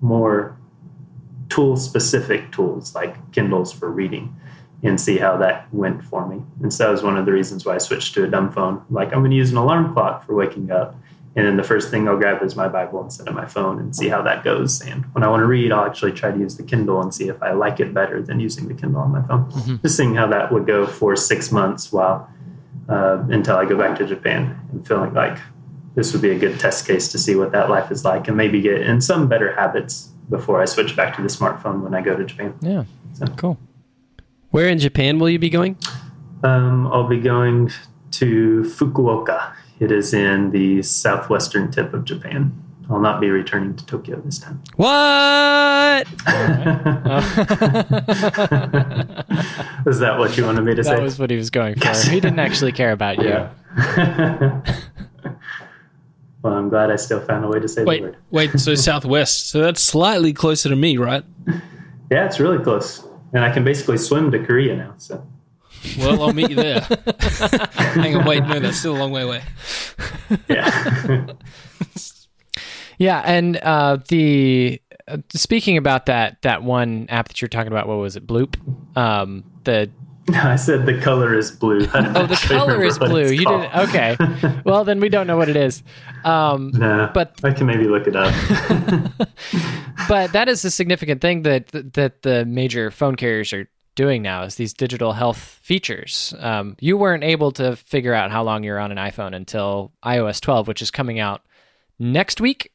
[0.00, 0.56] more
[1.50, 4.34] tool specific tools like Kindles for reading
[4.82, 6.42] and see how that went for me.
[6.62, 8.82] And so that was one of the reasons why I switched to a dumb phone.
[8.90, 10.94] Like I'm going to use an alarm clock for waking up.
[11.38, 13.94] And then the first thing I'll grab is my Bible instead of my phone and
[13.94, 14.80] see how that goes.
[14.80, 17.28] And when I want to read, I'll actually try to use the Kindle and see
[17.28, 19.48] if I like it better than using the Kindle on my phone.
[19.52, 19.76] Mm-hmm.
[19.82, 22.28] Just seeing how that would go for six months while
[22.88, 25.38] uh, until I go back to Japan and feeling like
[25.94, 28.36] this would be a good test case to see what that life is like and
[28.36, 32.00] maybe get in some better habits before I switch back to the smartphone when I
[32.00, 32.58] go to Japan.
[32.60, 32.82] Yeah.
[33.12, 33.26] So.
[33.36, 33.58] Cool.
[34.50, 35.78] Where in Japan will you be going?
[36.42, 37.70] Um, I'll be going
[38.10, 39.52] to Fukuoka.
[39.80, 42.64] It is in the southwestern tip of Japan.
[42.90, 44.62] I'll not be returning to Tokyo this time.
[44.76, 44.88] What?
[49.84, 50.96] was that what you wanted me to that say?
[50.96, 51.92] That was what he was going for.
[52.10, 53.28] he didn't actually care about you.
[53.28, 53.50] Yeah.
[56.42, 58.16] well, I'm glad I still found a way to say wait, the word.
[58.30, 59.50] wait, so southwest.
[59.50, 61.24] So that's slightly closer to me, right?
[62.10, 63.06] Yeah, it's really close.
[63.34, 64.94] And I can basically swim to Korea now.
[64.96, 65.26] So.
[65.98, 66.80] Well, I'll meet you there.
[67.72, 69.42] Hang on, wait, no, that's still a long way away.
[70.48, 71.26] Yeah.
[72.98, 77.86] yeah, and uh, the uh, speaking about that that one app that you're talking about,
[77.86, 78.56] what was it, Bloop?
[78.96, 79.90] Um, the
[80.34, 81.86] I said the color is blue.
[81.94, 83.30] oh, the color is blue.
[83.30, 83.62] You called.
[83.62, 83.88] didn't.
[83.88, 84.62] Okay.
[84.64, 85.82] well, then we don't know what it is.
[86.24, 88.34] Um, no, but I can maybe look it up.
[90.08, 94.44] but that is a significant thing that that the major phone carriers are doing now
[94.44, 96.32] is these digital health features.
[96.38, 100.40] Um, you weren't able to figure out how long you're on an iPhone until iOS
[100.40, 101.42] 12, which is coming out
[101.98, 102.72] next week.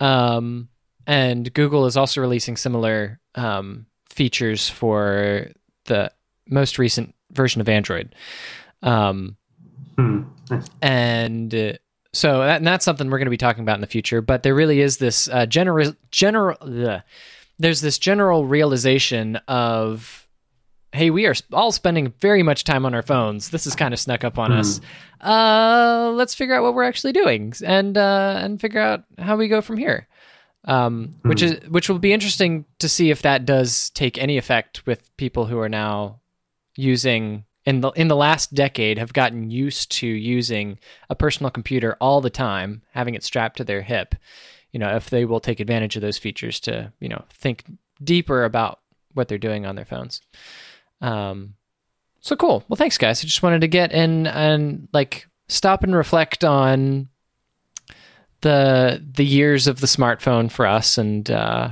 [0.00, 0.68] Um,
[1.06, 5.46] and Google is also releasing similar um, features for
[5.84, 6.10] the
[6.48, 8.16] most recent version of Android.
[8.82, 9.36] Um,
[9.96, 10.22] hmm.
[10.82, 11.74] And uh,
[12.12, 14.20] so that, and that's something we're going to be talking about in the future.
[14.22, 16.56] But there really is this uh, general general.
[16.60, 17.00] Ugh,
[17.60, 20.27] there's this general realization of
[20.92, 23.50] hey, we are all spending very much time on our phones.
[23.50, 24.58] This has kind of snuck up on mm.
[24.58, 24.80] us.
[25.20, 29.48] Uh, let's figure out what we're actually doing and uh, and figure out how we
[29.48, 30.06] go from here.
[30.64, 31.28] Um, mm.
[31.28, 35.14] Which is which will be interesting to see if that does take any effect with
[35.16, 36.20] people who are now
[36.76, 40.78] using in the in the last decade have gotten used to using
[41.10, 44.14] a personal computer all the time, having it strapped to their hip.
[44.72, 47.64] You know, if they will take advantage of those features to you know think
[48.02, 48.80] deeper about
[49.14, 50.22] what they're doing on their phones.
[51.00, 51.54] Um,
[52.20, 52.64] so cool.
[52.68, 53.22] Well, thanks, guys.
[53.22, 57.08] I just wanted to get in and like stop and reflect on
[58.40, 61.70] the the years of the smartphone for us, and uh,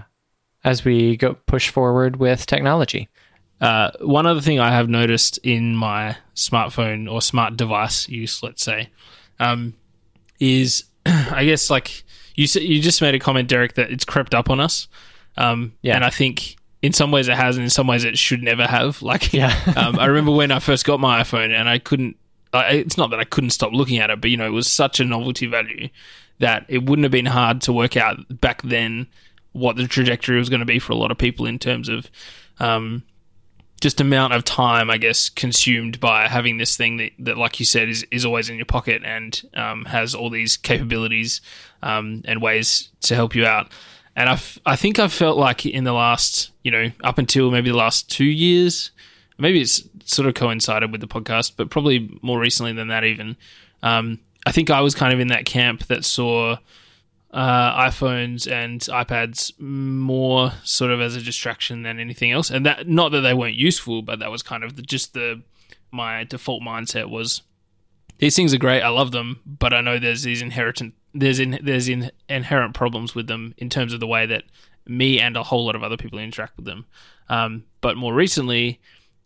[0.65, 3.09] as we go push forward with technology.
[3.61, 8.63] Uh, one other thing I have noticed in my smartphone or smart device use, let's
[8.63, 8.91] say,
[9.39, 9.75] um,
[10.39, 14.51] is I guess like you you just made a comment, Derek, that it's crept up
[14.51, 14.89] on us.
[15.37, 15.97] Um, yeah.
[15.97, 18.67] And I think in some ways it has, and in some ways it should never
[18.67, 19.03] have.
[19.07, 19.55] Like, yeah.
[19.77, 22.17] um, I remember when I first got my iPhone, and I couldn't.
[22.53, 24.71] Uh, it's not that I couldn't stop looking at it, but you know, it was
[24.71, 25.89] such a novelty value
[26.39, 29.07] that it wouldn't have been hard to work out back then
[29.53, 32.11] what the trajectory was going to be for a lot of people in terms of
[32.61, 33.03] um,
[33.81, 37.67] just amount of time, I guess, consumed by having this thing that, that like you
[37.67, 41.41] said, is, is always in your pocket and um, has all these capabilities
[41.83, 43.71] um, and ways to help you out.
[44.17, 47.71] And I, I think I've felt like in the last, you know, up until maybe
[47.71, 48.91] the last two years,
[49.37, 53.37] maybe it's sort of coincided with the podcast, but probably more recently than that, even.
[53.83, 56.57] Um, I think I was kind of in that camp that saw
[57.33, 62.51] uh, iPhones and iPads more sort of as a distraction than anything else.
[62.51, 65.43] And that, not that they weren't useful, but that was kind of the, just the,
[65.91, 67.43] my default mindset was
[68.19, 68.83] these things are great.
[68.83, 73.15] I love them, but I know there's these inherent there's in, there's in, inherent problems
[73.15, 74.45] with them in terms of the way that
[74.87, 76.87] me and a whole lot of other people interact with them.
[77.29, 78.81] Um, but more recently,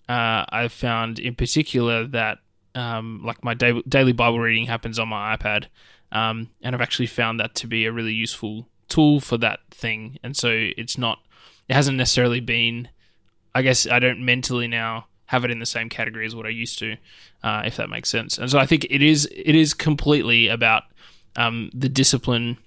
[0.08, 2.38] uh, I've found in particular that
[2.74, 5.66] um, like my da- daily Bible reading happens on my iPad,
[6.12, 10.18] um, and I've actually found that to be a really useful tool for that thing.
[10.22, 11.18] And so it's not,
[11.68, 12.88] it hasn't necessarily been.
[13.52, 16.48] I guess I don't mentally now have it in the same category as what I
[16.48, 16.96] used to,
[17.44, 18.36] uh, if that makes sense.
[18.36, 20.82] And so I think it is it is completely about
[21.36, 22.58] um, the discipline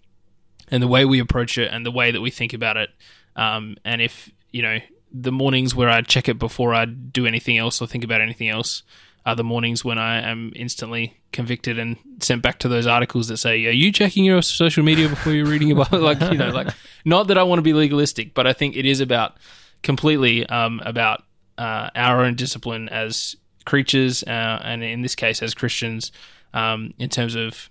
[0.69, 2.89] and the way we approach it and the way that we think about it.
[3.35, 4.79] Um, and if you know
[5.11, 8.47] the mornings where I check it before I do anything else or think about anything
[8.47, 8.83] else
[9.25, 13.37] are the mornings when I am instantly convicted and sent back to those articles that
[13.37, 16.69] say, "Are you checking your social media before you're reading about?" like you know, like
[17.03, 19.35] not that I want to be legalistic, but I think it is about
[19.81, 21.25] completely um, about
[21.57, 23.35] uh, our own discipline as
[23.65, 26.11] creatures, uh, and in this case as Christians,
[26.53, 27.69] um, in terms of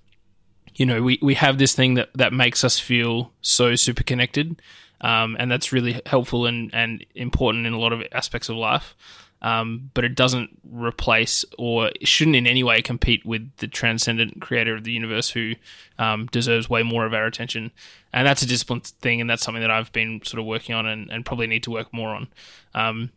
[0.74, 4.61] you know, we, we have this thing that, that makes us feel so super connected.
[5.01, 8.95] Um, and that's really helpful and, and important in a lot of aspects of life.
[9.43, 14.76] Um, but it doesn't replace or shouldn't in any way compete with the transcendent creator
[14.76, 15.55] of the universe who
[15.99, 17.72] um, deserves way more of our attention.
[18.12, 20.87] And that's a discipline thing, and that's something that I've been sort of working on
[20.87, 22.28] and, and probably need to work more on.
[22.72, 23.11] Um,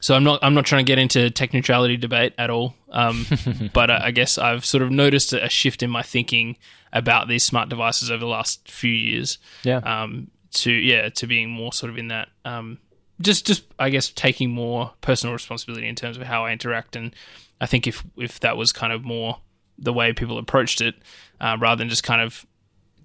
[0.00, 3.26] so I'm not I'm not trying to get into tech neutrality debate at all, um,
[3.72, 6.56] but I, I guess I've sort of noticed a shift in my thinking
[6.92, 9.38] about these smart devices over the last few years.
[9.62, 9.78] Yeah.
[9.78, 12.78] Um, to yeah, to being more sort of in that um,
[13.20, 17.14] just just I guess taking more personal responsibility in terms of how I interact, and
[17.60, 19.38] I think if if that was kind of more
[19.78, 20.94] the way people approached it,
[21.40, 22.46] uh, rather than just kind of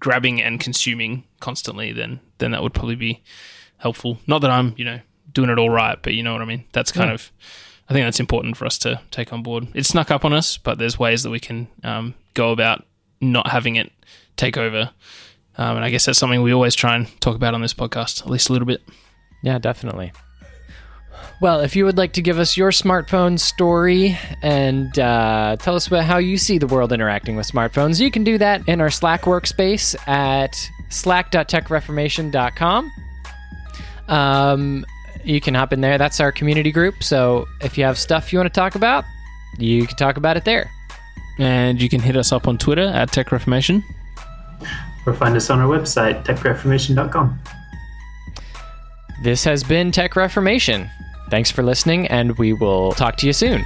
[0.00, 3.22] grabbing and consuming constantly, then then that would probably be
[3.76, 4.18] helpful.
[4.26, 5.00] Not that I'm you know
[5.36, 6.64] doing it all right, but you know what I mean.
[6.72, 7.14] That's kind Yeah.
[7.14, 7.30] of
[7.88, 9.68] I think that's important for us to take on board.
[9.72, 12.84] It snuck up on us, but there's ways that we can um, go about
[13.20, 13.92] not having it
[14.36, 14.90] take over.
[15.56, 18.22] Um, and I guess that's something we always try and talk about on this podcast,
[18.22, 18.82] at least a little bit.
[19.44, 20.10] Yeah, definitely.
[21.40, 25.86] Well, if you would like to give us your smartphone story and uh, tell us
[25.86, 28.90] about how you see the world interacting with smartphones, you can do that in our
[28.90, 30.56] Slack workspace at
[30.88, 32.90] slack.techreformation.com.
[34.08, 34.84] Um,
[35.26, 35.98] you can hop in there.
[35.98, 37.02] That's our community group.
[37.02, 39.04] So if you have stuff you want to talk about,
[39.58, 40.70] you can talk about it there.
[41.38, 43.84] And you can hit us up on Twitter at Tech Reformation.
[45.04, 47.38] Or find us on our website, techreformation.com.
[49.22, 50.88] This has been Tech Reformation.
[51.30, 53.64] Thanks for listening, and we will talk to you soon.